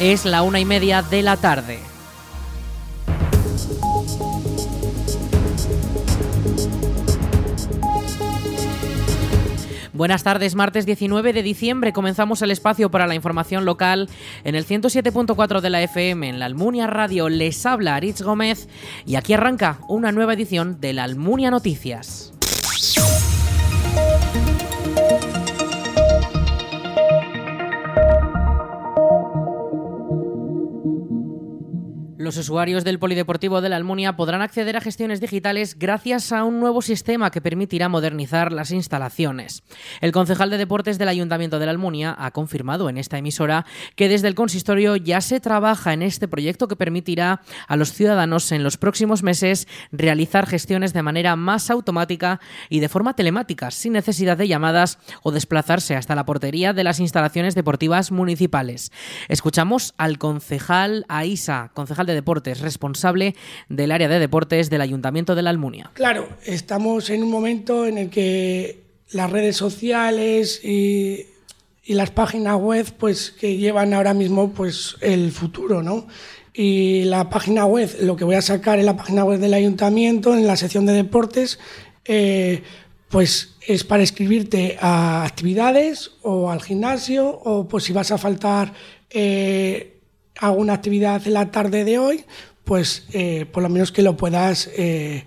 Es 0.00 0.24
la 0.24 0.42
una 0.42 0.58
y 0.58 0.64
media 0.64 1.02
de 1.02 1.22
la 1.22 1.36
tarde. 1.36 1.78
Buenas 9.92 10.22
tardes, 10.22 10.54
martes 10.54 10.86
19 10.86 11.34
de 11.34 11.42
diciembre 11.42 11.92
comenzamos 11.92 12.40
el 12.40 12.50
espacio 12.50 12.90
para 12.90 13.06
la 13.06 13.14
información 13.14 13.66
local 13.66 14.08
en 14.44 14.54
el 14.54 14.66
107.4 14.66 15.60
de 15.60 15.68
la 15.68 15.82
FM 15.82 16.30
en 16.30 16.38
la 16.38 16.46
Almunia 16.46 16.86
Radio. 16.86 17.28
Les 17.28 17.66
habla 17.66 17.96
Aritz 17.96 18.22
Gómez 18.22 18.70
y 19.04 19.16
aquí 19.16 19.34
arranca 19.34 19.80
una 19.86 20.12
nueva 20.12 20.32
edición 20.32 20.80
de 20.80 20.94
la 20.94 21.04
Almunia 21.04 21.50
Noticias. 21.50 22.32
Usuarios 32.50 32.82
del 32.82 32.98
Polideportivo 32.98 33.60
de 33.60 33.68
la 33.68 33.76
Almunia 33.76 34.16
podrán 34.16 34.42
acceder 34.42 34.76
a 34.76 34.80
gestiones 34.80 35.20
digitales 35.20 35.78
gracias 35.78 36.32
a 36.32 36.42
un 36.42 36.58
nuevo 36.58 36.82
sistema 36.82 37.30
que 37.30 37.40
permitirá 37.40 37.88
modernizar 37.88 38.50
las 38.50 38.72
instalaciones. 38.72 39.62
El 40.00 40.10
concejal 40.10 40.50
de 40.50 40.58
deportes 40.58 40.98
del 40.98 41.06
Ayuntamiento 41.06 41.60
de 41.60 41.66
la 41.66 41.70
Almunia 41.70 42.16
ha 42.18 42.32
confirmado 42.32 42.88
en 42.88 42.98
esta 42.98 43.18
emisora 43.18 43.66
que 43.94 44.08
desde 44.08 44.26
el 44.26 44.34
consistorio 44.34 44.96
ya 44.96 45.20
se 45.20 45.38
trabaja 45.38 45.92
en 45.92 46.02
este 46.02 46.26
proyecto 46.26 46.66
que 46.66 46.74
permitirá 46.74 47.40
a 47.68 47.76
los 47.76 47.92
ciudadanos 47.92 48.50
en 48.50 48.64
los 48.64 48.78
próximos 48.78 49.22
meses 49.22 49.68
realizar 49.92 50.48
gestiones 50.48 50.92
de 50.92 51.02
manera 51.02 51.36
más 51.36 51.70
automática 51.70 52.40
y 52.68 52.80
de 52.80 52.88
forma 52.88 53.14
telemática, 53.14 53.70
sin 53.70 53.92
necesidad 53.92 54.36
de 54.36 54.48
llamadas 54.48 54.98
o 55.22 55.30
desplazarse 55.30 55.94
hasta 55.94 56.16
la 56.16 56.26
portería 56.26 56.72
de 56.72 56.82
las 56.82 56.98
instalaciones 56.98 57.54
deportivas 57.54 58.10
municipales. 58.10 58.90
Escuchamos 59.28 59.94
al 59.98 60.18
concejal 60.18 61.04
Aisa, 61.08 61.70
concejal 61.74 62.06
de 62.06 62.14
Deportes, 62.14 62.39
responsable 62.44 63.34
del 63.68 63.92
área 63.92 64.08
de 64.08 64.18
deportes 64.18 64.70
del 64.70 64.80
Ayuntamiento 64.80 65.34
de 65.34 65.42
la 65.42 65.50
Almunia. 65.50 65.90
Claro, 65.94 66.28
estamos 66.44 67.10
en 67.10 67.22
un 67.22 67.30
momento 67.30 67.86
en 67.86 67.98
el 67.98 68.10
que 68.10 68.82
las 69.12 69.30
redes 69.30 69.56
sociales 69.56 70.64
y, 70.64 71.26
las 71.86 72.12
páginas 72.12 72.56
web 72.56 72.86
pues 72.98 73.32
que 73.32 73.56
llevan 73.56 73.94
ahora 73.94 74.14
mismo 74.14 74.52
pues 74.52 74.94
el 75.00 75.32
futuro, 75.32 75.82
¿no? 75.82 76.06
Y 76.54 77.02
la 77.02 77.28
página 77.30 77.66
web, 77.66 77.90
lo 78.02 78.14
que 78.14 78.22
voy 78.22 78.36
a 78.36 78.42
sacar 78.42 78.78
en 78.78 78.86
la 78.86 78.96
página 78.96 79.24
web 79.24 79.40
del 79.40 79.54
ayuntamiento, 79.54 80.34
en 80.34 80.46
la 80.46 80.54
sección 80.54 80.86
de 80.86 80.92
deportes, 80.92 81.58
eh, 82.04 82.62
pues 83.08 83.56
es 83.66 83.82
para 83.82 84.04
escribirte 84.04 84.78
a 84.80 85.24
actividades 85.24 86.12
o 86.22 86.50
al 86.50 86.62
gimnasio 86.62 87.28
o 87.28 87.66
pues 87.66 87.84
si 87.84 87.92
vas 87.92 88.12
a 88.12 88.18
faltar 88.18 88.72
eh, 89.10 89.99
alguna 90.40 90.74
actividad 90.74 91.26
en 91.26 91.34
la 91.34 91.50
tarde 91.50 91.84
de 91.84 91.98
hoy, 91.98 92.24
pues 92.64 93.06
eh, 93.12 93.46
por 93.52 93.62
lo 93.62 93.68
menos 93.68 93.92
que 93.92 94.02
lo 94.02 94.16
puedas... 94.16 94.70
Eh, 94.76 95.24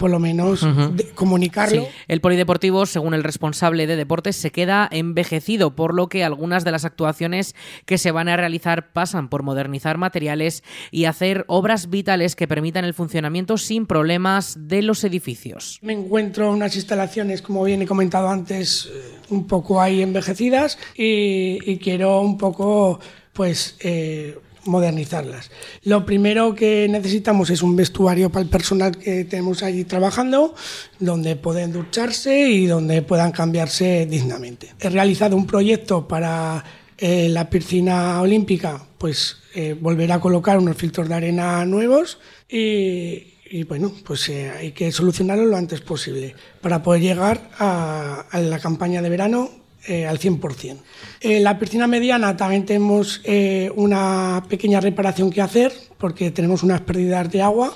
por 0.00 0.10
lo 0.10 0.18
menos 0.18 0.66
comunicarlo. 1.14 1.86
El 2.08 2.22
polideportivo, 2.22 2.86
según 2.86 3.12
el 3.12 3.22
responsable 3.22 3.86
de 3.86 3.96
deportes, 3.96 4.34
se 4.34 4.50
queda 4.50 4.88
envejecido, 4.90 5.76
por 5.76 5.92
lo 5.92 6.08
que 6.08 6.24
algunas 6.24 6.64
de 6.64 6.70
las 6.70 6.86
actuaciones 6.86 7.54
que 7.84 7.98
se 7.98 8.10
van 8.10 8.30
a 8.30 8.36
realizar 8.38 8.94
pasan 8.94 9.28
por 9.28 9.42
modernizar 9.42 9.98
materiales 9.98 10.64
y 10.90 11.04
hacer 11.04 11.44
obras 11.48 11.90
vitales 11.90 12.34
que 12.34 12.48
permitan 12.48 12.86
el 12.86 12.94
funcionamiento 12.94 13.58
sin 13.58 13.84
problemas 13.84 14.56
de 14.58 14.80
los 14.80 15.04
edificios. 15.04 15.78
Me 15.82 15.92
encuentro 15.92 16.50
unas 16.50 16.76
instalaciones, 16.76 17.42
como 17.42 17.62
bien 17.62 17.82
he 17.82 17.86
comentado 17.86 18.30
antes, 18.30 18.90
eh, 18.90 19.18
un 19.28 19.46
poco 19.46 19.82
ahí 19.82 20.00
envejecidas 20.00 20.78
y, 20.96 21.58
y 21.70 21.76
quiero 21.76 22.22
un 22.22 22.38
poco, 22.38 23.00
pues 23.34 23.76
modernizarlas. 24.64 25.50
Lo 25.84 26.04
primero 26.04 26.54
que 26.54 26.86
necesitamos 26.88 27.50
es 27.50 27.62
un 27.62 27.76
vestuario 27.76 28.30
para 28.30 28.42
el 28.42 28.48
personal 28.48 28.96
que 28.96 29.24
tenemos 29.24 29.62
allí 29.62 29.84
trabajando, 29.84 30.54
donde 30.98 31.36
pueden 31.36 31.72
ducharse 31.72 32.48
y 32.48 32.66
donde 32.66 33.02
puedan 33.02 33.32
cambiarse 33.32 34.06
dignamente. 34.06 34.74
He 34.80 34.88
realizado 34.88 35.36
un 35.36 35.46
proyecto 35.46 36.06
para 36.06 36.64
eh, 36.98 37.28
la 37.28 37.48
piscina 37.48 38.20
olímpica, 38.20 38.82
pues 38.98 39.38
eh, 39.54 39.76
volver 39.78 40.12
a 40.12 40.20
colocar 40.20 40.58
unos 40.58 40.76
filtros 40.76 41.08
de 41.08 41.14
arena 41.14 41.64
nuevos 41.64 42.18
y, 42.48 43.64
bueno, 43.68 43.92
pues 44.04 44.28
eh, 44.28 44.50
hay 44.50 44.72
que 44.72 44.92
solucionarlo 44.92 45.44
lo 45.44 45.56
antes 45.56 45.80
posible 45.80 46.34
para 46.60 46.82
poder 46.82 47.02
llegar 47.02 47.50
a 47.58 48.26
la 48.32 48.58
campaña 48.58 49.02
de 49.02 49.08
verano 49.08 49.59
eh, 49.88 50.06
al 50.06 50.18
100%. 50.18 50.76
En 51.22 51.42
la 51.42 51.58
piscina 51.58 51.86
mediana 51.86 52.36
también 52.36 52.66
tenemos 52.66 53.22
eh, 53.24 53.70
una 53.76 54.44
pequeña 54.46 54.78
reparación 54.78 55.30
que 55.30 55.40
hacer 55.40 55.72
porque 55.96 56.30
tenemos 56.30 56.62
unas 56.62 56.82
pérdidas 56.82 57.30
de 57.30 57.40
agua. 57.40 57.74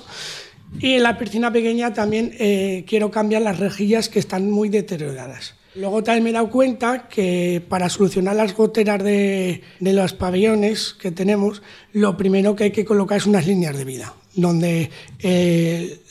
Y 0.79 0.93
en 0.93 1.03
la 1.03 1.17
piscina 1.17 1.51
pequeña 1.51 1.93
también 1.93 2.31
eh, 2.37 2.85
quiero 2.87 3.09
cambiar 3.09 3.41
las 3.41 3.57
rejillas 3.57 4.07
que 4.07 4.19
están 4.19 4.51
muy 4.51 4.69
deterioradas. 4.69 5.55
Luego 5.73 6.03
también 6.03 6.25
me 6.25 6.29
he 6.29 6.33
dado 6.33 6.51
cuenta 6.51 7.07
que 7.09 7.63
para 7.67 7.89
solucionar 7.89 8.35
las 8.35 8.55
goteras 8.55 9.03
de, 9.03 9.63
de, 9.79 9.93
los 9.93 10.13
pabellones 10.13 10.93
que 10.93 11.11
tenemos, 11.11 11.63
lo 11.91 12.15
primero 12.17 12.55
que 12.55 12.65
hay 12.65 12.71
que 12.71 12.85
colocar 12.85 13.17
es 13.17 13.25
unas 13.25 13.47
líneas 13.47 13.75
de 13.75 13.83
vida, 13.83 14.13
donde 14.35 14.89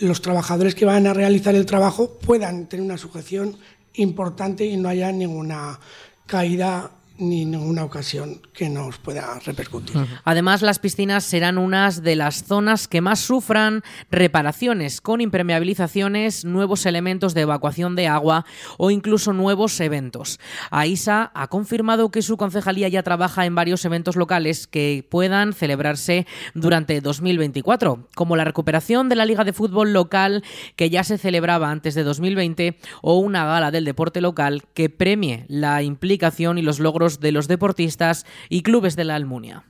los 0.00 0.21
trabajadores 0.21 0.75
que 0.75 0.84
van 0.84 1.06
a 1.06 1.15
realizar 1.15 1.55
el 1.55 1.65
trabajo 1.65 2.19
puedan 2.19 2.69
tener 2.69 2.84
una 2.84 2.99
sujeción 2.99 3.56
importante 3.94 4.65
y 4.65 4.77
no 4.77 4.88
haya 4.88 5.12
ninguna 5.12 5.78
caída 6.27 6.91
ni 7.16 7.44
ninguna 7.44 7.84
ocasión 7.84 8.41
que 8.52 8.69
nos 8.69 8.98
pueda 8.98 9.38
repercutir. 9.44 9.97
Además, 10.25 10.62
las 10.62 10.78
piscinas 10.78 11.25
serán 11.25 11.58
unas 11.58 12.02
de 12.02 12.16
las 12.16 12.44
zonas 12.44 12.88
que 12.88 13.00
más 13.00 13.20
sufran 13.20 13.82
reparaciones 14.10 15.00
con 15.00 15.20
impermeabilizaciones, 15.20 16.44
nuevos 16.44 16.86
elementos 16.86 17.34
de 17.34 17.42
evacuación 17.42 17.94
de 17.94 18.08
agua 18.08 18.44
o 18.78 18.91
incluso 18.91 19.32
nuevos 19.32 19.78
eventos. 19.80 20.41
AISA 20.70 21.30
ha 21.34 21.48
confirmado 21.48 22.10
que 22.10 22.22
su 22.22 22.36
concejalía 22.36 22.88
ya 22.88 23.02
trabaja 23.04 23.46
en 23.46 23.54
varios 23.54 23.84
eventos 23.84 24.16
locales 24.16 24.66
que 24.66 25.06
puedan 25.08 25.52
celebrarse 25.52 26.26
durante 26.54 27.00
2024, 27.00 28.08
como 28.14 28.36
la 28.36 28.44
recuperación 28.44 29.08
de 29.08 29.16
la 29.16 29.26
Liga 29.26 29.44
de 29.44 29.52
Fútbol 29.52 29.92
local 29.92 30.42
que 30.75 30.91
ya 30.91 31.04
se 31.04 31.19
celebraba 31.19 31.70
antes 31.70 31.94
de 31.94 32.02
2020 32.02 32.78
o 33.02 33.19
una 33.19 33.44
gala 33.44 33.70
del 33.70 33.84
deporte 33.84 34.20
local 34.20 34.64
que 34.75 34.88
premie 34.88 35.44
la 35.48 35.82
implicación 35.82 36.58
y 36.58 36.62
los 36.62 36.81
logros 36.81 37.03
de 37.20 37.32
los 37.32 37.48
deportistas 37.48 38.26
y 38.48 38.62
clubes 38.62 38.97
de 38.97 39.04
la 39.04 39.15
Almunia. 39.15 39.65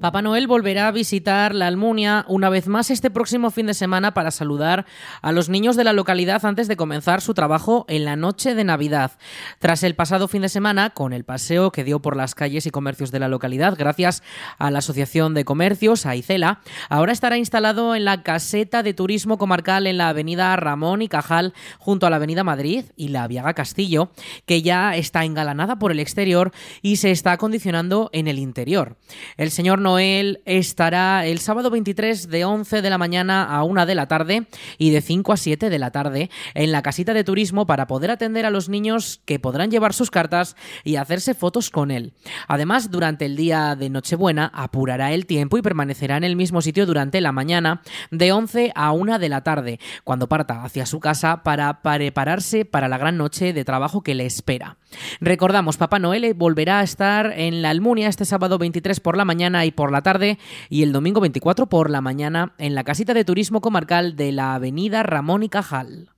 Papá 0.00 0.22
Noel 0.22 0.46
volverá 0.46 0.88
a 0.88 0.92
visitar 0.92 1.54
la 1.54 1.66
Almunia 1.66 2.24
una 2.26 2.48
vez 2.48 2.68
más 2.68 2.90
este 2.90 3.10
próximo 3.10 3.50
fin 3.50 3.66
de 3.66 3.74
semana 3.74 4.14
para 4.14 4.30
saludar 4.30 4.86
a 5.20 5.30
los 5.30 5.50
niños 5.50 5.76
de 5.76 5.84
la 5.84 5.92
localidad 5.92 6.46
antes 6.46 6.68
de 6.68 6.76
comenzar 6.76 7.20
su 7.20 7.34
trabajo 7.34 7.84
en 7.86 8.06
la 8.06 8.16
noche 8.16 8.54
de 8.54 8.64
Navidad. 8.64 9.12
Tras 9.58 9.82
el 9.82 9.94
pasado 9.94 10.26
fin 10.26 10.40
de 10.40 10.48
semana, 10.48 10.88
con 10.88 11.12
el 11.12 11.24
paseo 11.24 11.70
que 11.70 11.84
dio 11.84 12.00
por 12.00 12.16
las 12.16 12.34
calles 12.34 12.64
y 12.64 12.70
comercios 12.70 13.10
de 13.10 13.18
la 13.18 13.28
localidad 13.28 13.76
gracias 13.76 14.22
a 14.56 14.70
la 14.70 14.78
Asociación 14.78 15.34
de 15.34 15.44
Comercios, 15.44 16.06
Aicela, 16.06 16.60
ahora 16.88 17.12
estará 17.12 17.36
instalado 17.36 17.94
en 17.94 18.06
la 18.06 18.22
caseta 18.22 18.82
de 18.82 18.94
turismo 18.94 19.36
comarcal 19.36 19.86
en 19.86 19.98
la 19.98 20.08
avenida 20.08 20.56
Ramón 20.56 21.02
y 21.02 21.08
Cajal, 21.08 21.52
junto 21.78 22.06
a 22.06 22.10
la 22.10 22.16
avenida 22.16 22.42
Madrid 22.42 22.86
y 22.96 23.08
la 23.08 23.28
Viaga 23.28 23.52
Castillo, 23.52 24.12
que 24.46 24.62
ya 24.62 24.96
está 24.96 25.26
engalanada 25.26 25.78
por 25.78 25.92
el 25.92 26.00
exterior 26.00 26.52
y 26.80 26.96
se 26.96 27.10
está 27.10 27.32
acondicionando 27.32 28.08
en 28.14 28.28
el 28.28 28.38
interior. 28.38 28.96
El 29.36 29.50
señor 29.50 29.78
Noel 29.90 30.40
estará 30.44 31.26
el 31.26 31.40
sábado 31.40 31.68
23 31.68 32.28
de 32.28 32.44
11 32.44 32.80
de 32.80 32.90
la 32.90 32.96
mañana 32.96 33.42
a 33.42 33.64
1 33.64 33.86
de 33.86 33.96
la 33.96 34.06
tarde 34.06 34.46
y 34.78 34.90
de 34.90 35.00
5 35.00 35.32
a 35.32 35.36
7 35.36 35.68
de 35.68 35.78
la 35.80 35.90
tarde 35.90 36.30
en 36.54 36.70
la 36.70 36.82
casita 36.82 37.12
de 37.12 37.24
turismo 37.24 37.66
para 37.66 37.88
poder 37.88 38.12
atender 38.12 38.46
a 38.46 38.50
los 38.50 38.68
niños 38.68 39.20
que 39.24 39.40
podrán 39.40 39.68
llevar 39.72 39.92
sus 39.92 40.12
cartas 40.12 40.54
y 40.84 40.94
hacerse 40.94 41.34
fotos 41.34 41.70
con 41.70 41.90
él. 41.90 42.12
Además, 42.46 42.92
durante 42.92 43.24
el 43.24 43.34
día 43.34 43.74
de 43.74 43.90
Nochebuena 43.90 44.52
apurará 44.54 45.12
el 45.12 45.26
tiempo 45.26 45.58
y 45.58 45.62
permanecerá 45.62 46.16
en 46.18 46.24
el 46.24 46.36
mismo 46.36 46.62
sitio 46.62 46.86
durante 46.86 47.20
la 47.20 47.32
mañana 47.32 47.82
de 48.12 48.30
11 48.30 48.70
a 48.76 48.92
1 48.92 49.18
de 49.18 49.28
la 49.28 49.42
tarde, 49.42 49.80
cuando 50.04 50.28
parta 50.28 50.62
hacia 50.62 50.86
su 50.86 51.00
casa 51.00 51.42
para 51.42 51.82
prepararse 51.82 52.64
para 52.64 52.86
la 52.86 52.96
gran 52.96 53.16
noche 53.16 53.52
de 53.52 53.64
trabajo 53.64 54.02
que 54.02 54.14
le 54.14 54.24
espera. 54.24 54.76
Recordamos, 55.20 55.76
Papá 55.78 55.98
Noel 55.98 56.32
volverá 56.34 56.78
a 56.78 56.84
estar 56.84 57.32
en 57.36 57.62
la 57.62 57.70
Almunia 57.70 58.08
este 58.08 58.24
sábado 58.24 58.56
23 58.56 59.00
por 59.00 59.16
la 59.16 59.24
mañana 59.24 59.64
y 59.64 59.72
por 59.80 59.92
la 59.92 60.02
tarde 60.02 60.38
y 60.68 60.82
el 60.82 60.92
domingo 60.92 61.22
24 61.22 61.66
por 61.66 61.88
la 61.88 62.02
mañana 62.02 62.52
en 62.58 62.74
la 62.74 62.84
casita 62.84 63.14
de 63.14 63.24
turismo 63.24 63.62
comarcal 63.62 64.14
de 64.14 64.30
la 64.30 64.54
avenida 64.54 65.02
Ramón 65.02 65.42
y 65.42 65.48
Cajal. 65.48 66.10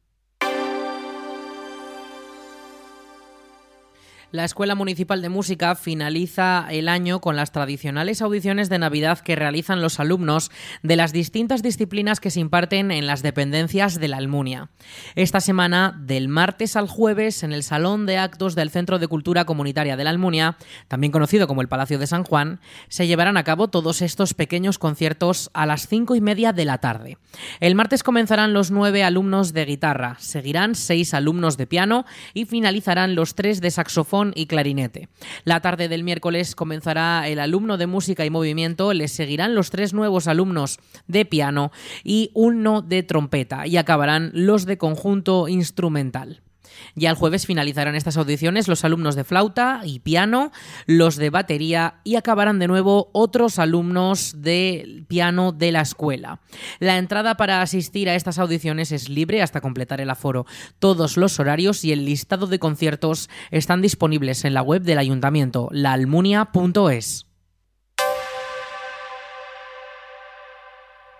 La 4.32 4.46
Escuela 4.46 4.74
Municipal 4.74 5.20
de 5.20 5.28
Música 5.28 5.74
finaliza 5.74 6.66
el 6.70 6.88
año 6.88 7.20
con 7.20 7.36
las 7.36 7.52
tradicionales 7.52 8.22
audiciones 8.22 8.70
de 8.70 8.78
Navidad 8.78 9.18
que 9.18 9.36
realizan 9.36 9.82
los 9.82 10.00
alumnos 10.00 10.50
de 10.82 10.96
las 10.96 11.12
distintas 11.12 11.62
disciplinas 11.62 12.18
que 12.18 12.30
se 12.30 12.40
imparten 12.40 12.92
en 12.92 13.06
las 13.06 13.22
dependencias 13.22 14.00
de 14.00 14.08
la 14.08 14.16
Almunia. 14.16 14.70
Esta 15.16 15.40
semana, 15.40 15.94
del 16.00 16.28
martes 16.28 16.76
al 16.76 16.88
jueves, 16.88 17.42
en 17.42 17.52
el 17.52 17.62
Salón 17.62 18.06
de 18.06 18.16
Actos 18.16 18.54
del 18.54 18.70
Centro 18.70 18.98
de 18.98 19.06
Cultura 19.06 19.44
Comunitaria 19.44 19.98
de 19.98 20.04
la 20.04 20.08
Almunia, 20.08 20.56
también 20.88 21.12
conocido 21.12 21.46
como 21.46 21.60
el 21.60 21.68
Palacio 21.68 21.98
de 21.98 22.06
San 22.06 22.24
Juan, 22.24 22.58
se 22.88 23.06
llevarán 23.06 23.36
a 23.36 23.44
cabo 23.44 23.68
todos 23.68 24.00
estos 24.00 24.32
pequeños 24.32 24.78
conciertos 24.78 25.50
a 25.52 25.66
las 25.66 25.88
cinco 25.88 26.14
y 26.14 26.22
media 26.22 26.54
de 26.54 26.64
la 26.64 26.78
tarde. 26.78 27.18
El 27.60 27.74
martes 27.74 28.02
comenzarán 28.02 28.54
los 28.54 28.70
nueve 28.70 29.04
alumnos 29.04 29.52
de 29.52 29.66
guitarra, 29.66 30.16
seguirán 30.20 30.74
seis 30.74 31.12
alumnos 31.12 31.58
de 31.58 31.66
piano 31.66 32.06
y 32.32 32.46
finalizarán 32.46 33.14
los 33.14 33.34
tres 33.34 33.60
de 33.60 33.70
saxofón 33.70 34.21
y 34.36 34.46
clarinete. 34.46 35.08
La 35.44 35.60
tarde 35.60 35.88
del 35.88 36.04
miércoles 36.04 36.54
comenzará 36.54 37.26
el 37.26 37.40
alumno 37.40 37.78
de 37.78 37.88
música 37.88 38.24
y 38.24 38.30
movimiento, 38.30 38.92
le 38.92 39.08
seguirán 39.08 39.56
los 39.56 39.70
tres 39.70 39.92
nuevos 39.92 40.28
alumnos 40.28 40.78
de 41.08 41.24
piano 41.24 41.72
y 42.04 42.30
uno 42.34 42.82
de 42.82 43.02
trompeta 43.02 43.66
y 43.66 43.76
acabarán 43.76 44.30
los 44.34 44.66
de 44.66 44.78
conjunto 44.78 45.48
instrumental. 45.48 46.42
Ya 46.94 47.10
el 47.10 47.16
jueves 47.16 47.46
finalizarán 47.46 47.94
estas 47.94 48.16
audiciones 48.16 48.68
los 48.68 48.84
alumnos 48.84 49.14
de 49.14 49.24
flauta 49.24 49.82
y 49.84 50.00
piano, 50.00 50.52
los 50.86 51.16
de 51.16 51.30
batería 51.30 51.94
y 52.04 52.16
acabarán 52.16 52.58
de 52.58 52.68
nuevo 52.68 53.10
otros 53.12 53.58
alumnos 53.58 54.34
de 54.42 55.04
piano 55.08 55.52
de 55.52 55.72
la 55.72 55.80
escuela. 55.80 56.40
La 56.78 56.98
entrada 56.98 57.36
para 57.36 57.62
asistir 57.62 58.08
a 58.08 58.14
estas 58.14 58.38
audiciones 58.38 58.92
es 58.92 59.08
libre 59.08 59.42
hasta 59.42 59.60
completar 59.60 60.00
el 60.00 60.10
aforo. 60.10 60.46
Todos 60.78 61.16
los 61.16 61.38
horarios 61.40 61.84
y 61.84 61.92
el 61.92 62.04
listado 62.04 62.46
de 62.46 62.58
conciertos 62.58 63.28
están 63.50 63.82
disponibles 63.82 64.44
en 64.44 64.54
la 64.54 64.62
web 64.62 64.82
del 64.82 64.98
ayuntamiento, 64.98 65.68
laalmunia.es. 65.72 67.31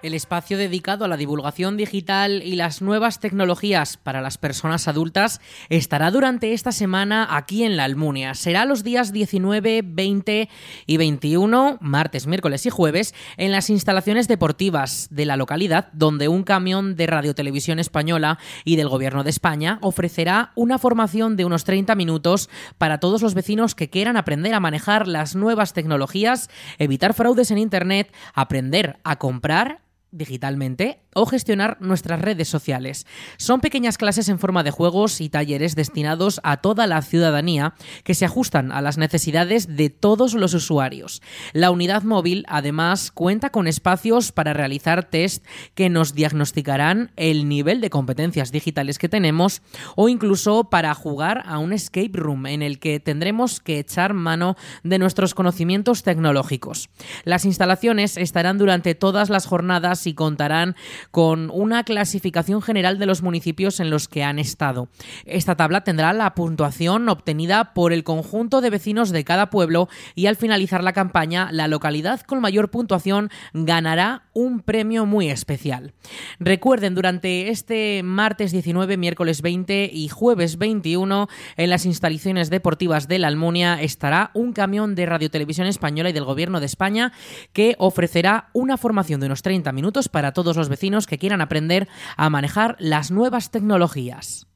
el 0.02 0.14
espacio 0.14 0.58
dedicado 0.58 1.04
a 1.04 1.08
la 1.08 1.16
divulgación 1.16 1.76
digital 1.76 2.42
y 2.42 2.56
las 2.56 2.82
nuevas 2.82 3.20
tecnologías 3.20 3.96
para 3.96 4.20
las 4.20 4.38
personas 4.38 4.88
adultas 4.88 5.40
estará 5.68 6.10
durante 6.10 6.52
esta 6.52 6.72
semana 6.72 7.28
aquí 7.30 7.64
en 7.64 7.76
la 7.76 7.84
Almunia. 7.84 8.34
Será 8.34 8.64
los 8.64 8.82
días 8.82 9.12
19, 9.12 9.82
20 9.84 10.48
y 10.86 10.96
21, 10.96 11.78
martes, 11.80 12.26
miércoles 12.26 12.66
y 12.66 12.70
jueves, 12.70 13.14
en 13.36 13.52
las 13.52 13.70
instalaciones 13.70 14.28
deportivas 14.28 15.08
de 15.10 15.26
la 15.26 15.36
localidad, 15.36 15.88
donde 15.92 16.28
un 16.28 16.42
camión 16.42 16.96
de 16.96 17.06
Radio 17.06 17.34
Televisión 17.34 17.78
Española 17.78 18.38
y 18.64 18.76
del 18.76 18.88
Gobierno 18.88 19.24
de 19.24 19.30
España 19.30 19.78
ofrecerá 19.82 20.52
una 20.54 20.78
formación 20.78 21.36
de 21.36 21.44
unos 21.44 21.64
30 21.64 21.94
minutos 21.94 22.50
para 22.78 22.98
todos 22.98 23.22
los 23.22 23.34
vecinos 23.34 23.74
que 23.74 23.90
quieran 23.90 24.16
aprender 24.16 24.54
a 24.54 24.60
manejar 24.60 25.06
las 25.06 25.36
nuevas 25.36 25.72
tecnologías, 25.72 26.50
evitar 26.78 27.14
fraudes 27.14 27.50
en 27.50 27.58
Internet, 27.58 28.12
aprender 28.34 28.98
a 29.04 29.16
comprar 29.16 29.82
digitalmente 30.12 31.00
o 31.14 31.26
gestionar 31.26 31.76
nuestras 31.80 32.20
redes 32.20 32.48
sociales. 32.48 33.06
Son 33.36 33.60
pequeñas 33.60 33.98
clases 33.98 34.28
en 34.28 34.38
forma 34.38 34.62
de 34.62 34.70
juegos 34.70 35.20
y 35.20 35.28
talleres 35.28 35.74
destinados 35.74 36.40
a 36.44 36.58
toda 36.58 36.86
la 36.86 37.02
ciudadanía 37.02 37.74
que 38.04 38.14
se 38.14 38.24
ajustan 38.24 38.72
a 38.72 38.80
las 38.80 38.98
necesidades 38.98 39.76
de 39.76 39.90
todos 39.90 40.34
los 40.34 40.54
usuarios. 40.54 41.22
La 41.52 41.70
unidad 41.70 42.02
móvil 42.02 42.44
además 42.48 43.10
cuenta 43.10 43.50
con 43.50 43.66
espacios 43.66 44.32
para 44.32 44.52
realizar 44.52 45.04
test 45.04 45.44
que 45.74 45.90
nos 45.90 46.14
diagnosticarán 46.14 47.10
el 47.16 47.48
nivel 47.48 47.80
de 47.80 47.90
competencias 47.90 48.52
digitales 48.52 48.98
que 48.98 49.08
tenemos 49.08 49.62
o 49.96 50.08
incluso 50.08 50.64
para 50.64 50.94
jugar 50.94 51.42
a 51.46 51.58
un 51.58 51.72
escape 51.72 52.12
room 52.14 52.46
en 52.46 52.62
el 52.62 52.78
que 52.78 53.00
tendremos 53.00 53.60
que 53.60 53.78
echar 53.78 54.14
mano 54.14 54.56
de 54.82 54.98
nuestros 54.98 55.34
conocimientos 55.34 56.02
tecnológicos. 56.02 56.90
Las 57.24 57.44
instalaciones 57.44 58.16
estarán 58.16 58.58
durante 58.58 58.94
todas 58.94 59.30
las 59.30 59.46
jornadas 59.46 60.01
y 60.06 60.14
contarán 60.14 60.76
con 61.10 61.50
una 61.50 61.84
clasificación 61.84 62.62
general 62.62 62.98
de 62.98 63.06
los 63.06 63.22
municipios 63.22 63.80
en 63.80 63.90
los 63.90 64.08
que 64.08 64.24
han 64.24 64.38
estado. 64.38 64.88
Esta 65.24 65.56
tabla 65.56 65.84
tendrá 65.84 66.12
la 66.12 66.34
puntuación 66.34 67.08
obtenida 67.08 67.74
por 67.74 67.92
el 67.92 68.04
conjunto 68.04 68.60
de 68.60 68.70
vecinos 68.70 69.10
de 69.10 69.24
cada 69.24 69.50
pueblo 69.50 69.88
y 70.14 70.26
al 70.26 70.36
finalizar 70.36 70.82
la 70.82 70.92
campaña, 70.92 71.50
la 71.52 71.68
localidad 71.68 72.20
con 72.20 72.40
mayor 72.40 72.70
puntuación 72.70 73.30
ganará 73.52 74.24
un 74.32 74.60
premio 74.60 75.06
muy 75.06 75.28
especial. 75.28 75.92
Recuerden, 76.38 76.94
durante 76.94 77.48
este 77.48 78.02
martes 78.02 78.52
19, 78.52 78.96
miércoles 78.96 79.42
20 79.42 79.90
y 79.92 80.08
jueves 80.08 80.58
21, 80.58 81.28
en 81.56 81.70
las 81.70 81.86
instalaciones 81.86 82.50
deportivas 82.50 83.08
de 83.08 83.18
la 83.18 83.28
Almunia 83.28 83.80
estará 83.80 84.30
un 84.34 84.52
camión 84.52 84.94
de 84.94 85.06
Radio 85.06 85.30
Televisión 85.30 85.66
Española 85.66 86.10
y 86.10 86.12
del 86.12 86.24
Gobierno 86.24 86.60
de 86.60 86.66
España 86.66 87.12
que 87.52 87.76
ofrecerá 87.78 88.48
una 88.52 88.76
formación 88.76 89.20
de 89.20 89.26
unos 89.26 89.42
30 89.42 89.72
para 90.08 90.32
todos 90.32 90.56
los 90.56 90.68
vecinos 90.68 91.06
que 91.06 91.18
quieran 91.18 91.40
aprender 91.40 91.88
a 92.16 92.30
manejar 92.30 92.76
las 92.78 93.10
nuevas 93.10 93.50
tecnologías. 93.50 94.51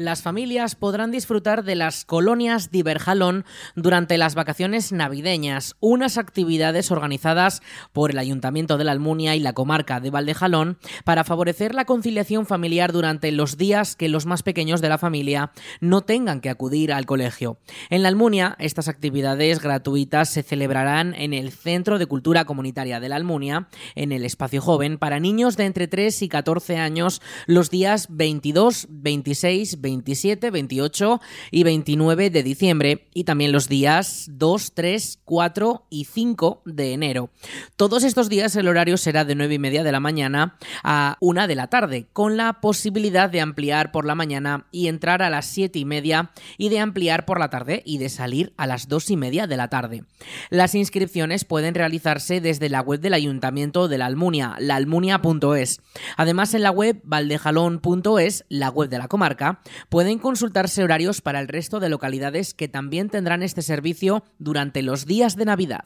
Las 0.00 0.22
familias 0.22 0.76
podrán 0.76 1.10
disfrutar 1.10 1.62
de 1.62 1.74
las 1.74 2.06
colonias 2.06 2.70
Diverjalón 2.70 3.44
durante 3.76 4.16
las 4.16 4.34
vacaciones 4.34 4.92
navideñas, 4.92 5.76
unas 5.78 6.16
actividades 6.16 6.90
organizadas 6.90 7.60
por 7.92 8.10
el 8.10 8.18
Ayuntamiento 8.18 8.78
de 8.78 8.84
la 8.84 8.92
Almunia 8.92 9.36
y 9.36 9.40
la 9.40 9.52
comarca 9.52 10.00
de 10.00 10.08
Valdejalón 10.08 10.78
para 11.04 11.22
favorecer 11.22 11.74
la 11.74 11.84
conciliación 11.84 12.46
familiar 12.46 12.92
durante 12.92 13.30
los 13.30 13.58
días 13.58 13.94
que 13.94 14.08
los 14.08 14.24
más 14.24 14.42
pequeños 14.42 14.80
de 14.80 14.88
la 14.88 14.96
familia 14.96 15.52
no 15.80 16.00
tengan 16.00 16.40
que 16.40 16.48
acudir 16.48 16.94
al 16.94 17.04
colegio. 17.04 17.58
En 17.90 18.02
la 18.02 18.08
Almunia, 18.08 18.56
estas 18.58 18.88
actividades 18.88 19.60
gratuitas 19.60 20.30
se 20.30 20.42
celebrarán 20.42 21.14
en 21.14 21.34
el 21.34 21.52
Centro 21.52 21.98
de 21.98 22.06
Cultura 22.06 22.46
Comunitaria 22.46 23.00
de 23.00 23.10
la 23.10 23.16
Almunia, 23.16 23.68
en 23.96 24.12
el 24.12 24.24
Espacio 24.24 24.62
Joven, 24.62 24.96
para 24.96 25.20
niños 25.20 25.58
de 25.58 25.66
entre 25.66 25.88
3 25.88 26.22
y 26.22 26.28
14 26.30 26.78
años 26.78 27.20
los 27.46 27.68
días 27.68 28.06
22, 28.08 28.86
26, 28.88 29.82
27 29.82 29.89
27, 29.90 30.50
28 30.50 31.20
y 31.50 31.64
29 31.64 32.30
de 32.30 32.42
diciembre 32.42 33.08
y 33.12 33.24
también 33.24 33.50
los 33.50 33.68
días 33.68 34.26
2, 34.30 34.72
3, 34.74 35.18
4 35.24 35.86
y 35.90 36.04
5 36.04 36.62
de 36.64 36.92
enero. 36.92 37.30
Todos 37.76 38.04
estos 38.04 38.28
días 38.28 38.54
el 38.54 38.68
horario 38.68 38.96
será 38.96 39.24
de 39.24 39.34
9 39.34 39.54
y 39.54 39.58
media 39.58 39.82
de 39.82 39.92
la 39.92 40.00
mañana 40.00 40.56
a 40.84 41.16
1 41.20 41.48
de 41.48 41.54
la 41.54 41.66
tarde, 41.66 42.06
con 42.12 42.36
la 42.36 42.60
posibilidad 42.60 43.28
de 43.30 43.40
ampliar 43.40 43.90
por 43.90 44.04
la 44.04 44.14
mañana 44.14 44.66
y 44.70 44.86
entrar 44.86 45.22
a 45.22 45.30
las 45.30 45.46
7 45.46 45.78
y 45.78 45.84
media 45.84 46.30
y 46.56 46.68
de 46.68 46.78
ampliar 46.78 47.24
por 47.24 47.40
la 47.40 47.50
tarde 47.50 47.82
y 47.84 47.98
de 47.98 48.08
salir 48.08 48.52
a 48.56 48.66
las 48.66 48.88
2 48.88 49.10
y 49.10 49.16
media 49.16 49.46
de 49.46 49.56
la 49.56 49.68
tarde. 49.68 50.04
Las 50.50 50.74
inscripciones 50.74 51.44
pueden 51.44 51.74
realizarse 51.74 52.40
desde 52.40 52.68
la 52.68 52.80
web 52.80 53.00
del 53.00 53.14
Ayuntamiento 53.14 53.88
de 53.88 53.98
la 53.98 54.06
Almunia, 54.06 54.54
laalmunia.es. 54.60 55.80
Además, 56.16 56.54
en 56.54 56.62
la 56.62 56.70
web 56.70 57.00
valdejalón.es, 57.02 58.44
la 58.48 58.68
web 58.70 58.88
de 58.88 58.98
la 58.98 59.08
comarca, 59.08 59.60
pueden 59.88 60.18
consultarse 60.18 60.84
horarios 60.84 61.20
para 61.20 61.40
el 61.40 61.48
resto 61.48 61.80
de 61.80 61.88
localidades 61.88 62.54
que 62.54 62.68
también 62.68 63.08
tendrán 63.08 63.42
este 63.42 63.62
servicio 63.62 64.24
durante 64.38 64.82
los 64.82 65.06
días 65.06 65.36
de 65.36 65.44
Navidad. 65.44 65.84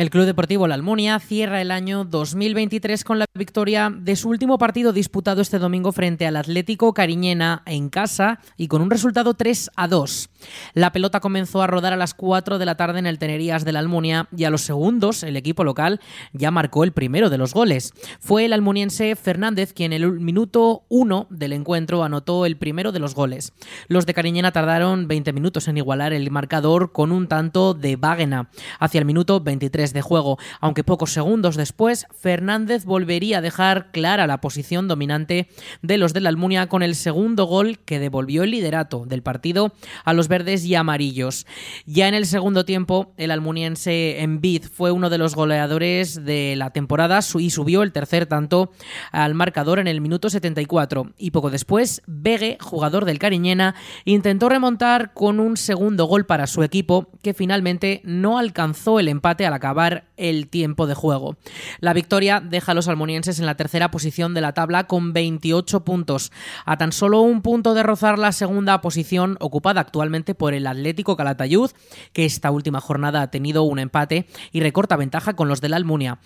El 0.00 0.08
Club 0.08 0.24
Deportivo 0.24 0.66
La 0.66 0.76
Almunia 0.76 1.18
cierra 1.20 1.60
el 1.60 1.70
año 1.70 2.06
2023 2.06 3.04
con 3.04 3.18
la 3.18 3.26
victoria 3.34 3.92
de 3.94 4.16
su 4.16 4.30
último 4.30 4.56
partido 4.56 4.94
disputado 4.94 5.42
este 5.42 5.58
domingo 5.58 5.92
frente 5.92 6.26
al 6.26 6.36
Atlético 6.36 6.94
Cariñena 6.94 7.62
en 7.66 7.90
casa 7.90 8.40
y 8.56 8.68
con 8.68 8.80
un 8.80 8.90
resultado 8.90 9.34
3 9.34 9.72
a 9.76 9.88
2. 9.88 10.30
La 10.72 10.90
pelota 10.92 11.20
comenzó 11.20 11.60
a 11.60 11.66
rodar 11.66 11.92
a 11.92 11.98
las 11.98 12.14
4 12.14 12.58
de 12.58 12.64
la 12.64 12.76
tarde 12.76 12.98
en 12.98 13.04
el 13.04 13.18
Tenerías 13.18 13.66
de 13.66 13.72
la 13.72 13.80
Almunia 13.80 14.26
y 14.34 14.44
a 14.44 14.50
los 14.50 14.62
segundos 14.62 15.22
el 15.22 15.36
equipo 15.36 15.64
local 15.64 16.00
ya 16.32 16.50
marcó 16.50 16.82
el 16.82 16.92
primero 16.92 17.28
de 17.28 17.36
los 17.36 17.52
goles. 17.52 17.92
Fue 18.20 18.46
el 18.46 18.54
almuniense 18.54 19.14
Fernández 19.16 19.74
quien 19.74 19.92
en 19.92 20.02
el 20.02 20.12
minuto 20.12 20.86
1 20.88 21.26
del 21.28 21.52
encuentro 21.52 22.04
anotó 22.04 22.46
el 22.46 22.56
primero 22.56 22.90
de 22.90 23.00
los 23.00 23.14
goles. 23.14 23.52
Los 23.88 24.06
de 24.06 24.14
Cariñena 24.14 24.50
tardaron 24.50 25.08
20 25.08 25.34
minutos 25.34 25.68
en 25.68 25.76
igualar 25.76 26.14
el 26.14 26.30
marcador 26.30 26.90
con 26.90 27.12
un 27.12 27.28
tanto 27.28 27.74
de 27.74 27.96
Vágena 27.96 28.48
hacia 28.78 28.98
el 28.98 29.04
minuto 29.04 29.40
23 29.42 29.89
de 29.92 30.02
juego, 30.02 30.38
aunque 30.60 30.84
pocos 30.84 31.12
segundos 31.12 31.56
después 31.56 32.06
Fernández 32.18 32.84
volvería 32.84 33.38
a 33.38 33.40
dejar 33.42 33.90
clara 33.90 34.26
la 34.26 34.40
posición 34.40 34.88
dominante 34.88 35.48
de 35.82 35.98
los 35.98 36.12
de 36.12 36.20
la 36.20 36.28
Almunia 36.28 36.68
con 36.68 36.82
el 36.82 36.94
segundo 36.94 37.44
gol 37.44 37.78
que 37.78 37.98
devolvió 37.98 38.42
el 38.44 38.50
liderato 38.50 39.04
del 39.06 39.22
partido 39.22 39.72
a 40.04 40.12
los 40.12 40.28
verdes 40.28 40.64
y 40.64 40.74
amarillos. 40.74 41.46
Ya 41.86 42.08
en 42.08 42.14
el 42.14 42.26
segundo 42.26 42.64
tiempo, 42.64 43.12
el 43.16 43.30
almuniense 43.30 44.20
Envid 44.20 44.64
fue 44.64 44.90
uno 44.90 45.10
de 45.10 45.18
los 45.18 45.34
goleadores 45.34 46.24
de 46.24 46.54
la 46.56 46.70
temporada 46.70 47.20
y 47.38 47.50
subió 47.50 47.82
el 47.82 47.92
tercer 47.92 48.26
tanto 48.26 48.72
al 49.10 49.34
marcador 49.34 49.78
en 49.78 49.88
el 49.88 50.00
minuto 50.00 50.30
74. 50.30 51.12
Y 51.18 51.30
poco 51.30 51.50
después, 51.50 52.02
Begue, 52.06 52.58
jugador 52.60 53.04
del 53.04 53.18
Cariñena, 53.18 53.74
intentó 54.04 54.48
remontar 54.48 55.12
con 55.12 55.40
un 55.40 55.56
segundo 55.56 56.04
gol 56.04 56.26
para 56.26 56.46
su 56.46 56.62
equipo 56.62 57.08
que 57.22 57.34
finalmente 57.34 58.00
no 58.04 58.38
alcanzó 58.38 59.00
el 59.00 59.08
empate 59.08 59.46
al 59.46 59.54
acabar 59.54 59.79
el 60.16 60.48
tiempo 60.48 60.86
de 60.86 60.94
juego. 60.94 61.36
La 61.80 61.92
victoria 61.92 62.40
deja 62.40 62.72
a 62.72 62.74
los 62.74 62.88
almonienses 62.88 63.38
en 63.38 63.46
la 63.46 63.56
tercera 63.56 63.90
posición 63.90 64.34
de 64.34 64.40
la 64.40 64.52
tabla 64.52 64.84
con 64.84 65.12
28 65.12 65.84
puntos, 65.84 66.32
a 66.66 66.76
tan 66.76 66.92
solo 66.92 67.20
un 67.22 67.42
punto 67.42 67.74
de 67.74 67.82
rozar 67.82 68.18
la 68.18 68.32
segunda 68.32 68.80
posición 68.80 69.36
ocupada 69.40 69.80
actualmente 69.80 70.34
por 70.34 70.54
el 70.54 70.66
Atlético 70.66 71.16
Calatayud, 71.16 71.70
que 72.12 72.24
esta 72.24 72.50
última 72.50 72.80
jornada 72.80 73.22
ha 73.22 73.30
tenido 73.30 73.62
un 73.62 73.78
empate 73.78 74.26
y 74.52 74.60
recorta 74.60 74.96
ventaja 74.96 75.34
con 75.34 75.48
los 75.48 75.60
de 75.60 75.68
la 75.68 75.76
Almunia. 75.76 76.18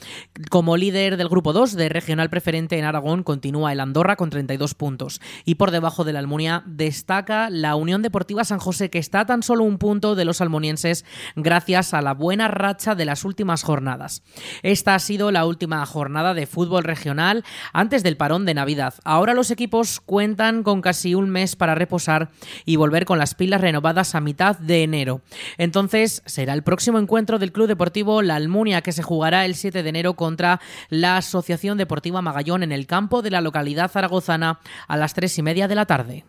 Como 0.51 0.77
líder 0.77 1.17
del 1.17 1.29
grupo 1.29 1.53
2 1.53 1.75
de 1.75 1.89
regional 1.89 2.31
preferente 2.31 2.79
en 2.79 2.85
Aragón 2.85 3.23
continúa 3.23 3.73
el 3.73 3.81
Andorra 3.81 4.17
con 4.17 4.31
32 4.31 4.75
puntos 4.75 5.21
y 5.45 5.55
por 5.57 5.71
debajo 5.71 6.05
de 6.05 6.13
la 6.13 6.19
Almunia 6.19 6.63
destaca 6.67 7.51
la 7.51 7.77
Unión 7.77 8.03
Deportiva 8.03 8.45
San 8.45 8.59
José 8.59 8.91
que 8.91 8.99
está 8.99 9.21
a 9.21 9.27
tan 9.27 9.43
solo 9.43 9.65
un 9.65 9.79
punto 9.79 10.15
de 10.15 10.25
los 10.25 10.41
almonienses 10.41 11.05
gracias 11.37 11.95
a 11.95 12.03
la 12.03 12.15
buena 12.15 12.49
racha 12.49 12.95
de 12.95 13.05
las 13.05 13.25
últimas 13.25 13.34
jornadas. 13.63 14.23
Esta 14.63 14.95
ha 14.95 14.99
sido 14.99 15.31
la 15.31 15.47
última 15.47 15.85
jornada 15.87 16.35
de 16.35 16.47
fútbol 16.47 16.85
regional 16.85 17.45
antes 17.73 18.03
del 18.03 18.17
parón 18.17 18.47
de 18.47 18.55
Navidad. 18.55 18.95
Ahora 19.05 19.35
los 19.35 19.51
equipos 19.51 20.01
cuentan 20.01 20.63
con 20.63 20.81
casi 20.81 21.15
un 21.15 21.31
mes 21.31 21.57
para 21.57 21.75
reposar 21.75 22.31
y 22.65 22.77
volver 22.77 23.05
con 23.05 23.19
las 23.19 23.35
pilas 23.35 23.61
renovadas 23.61 24.15
a 24.15 24.21
mitad 24.21 24.59
de 24.59 24.83
enero. 24.83 25.21
Entonces 25.59 26.23
será 26.27 26.55
el 26.55 26.63
próximo 26.63 26.99
encuentro 26.99 27.39
del 27.39 27.53
Club 27.53 27.69
Deportivo 27.69 28.23
La 28.23 28.37
Almunia 28.37 28.83
que 28.83 28.93
se 28.93 29.03
jugará 29.03 29.45
el 29.45 29.55
7 29.55 29.83
de 29.83 29.89
enero 29.89 30.15
contra 30.15 30.61
la 30.89 31.17
Asociación 31.17 31.79
Deportiva 31.79 32.23
Magallón 32.23 32.63
en 32.63 32.73
el 32.73 32.87
campo 32.87 33.23
de 33.23 33.31
la 33.31 33.41
localidad 33.41 33.91
zaragozana 33.91 34.61
a 34.89 34.97
las 34.97 35.15
3 35.15 35.39
y 35.39 35.43
media 35.43 35.69
de 35.69 35.75
la 35.75 35.87
tarde. 35.87 36.25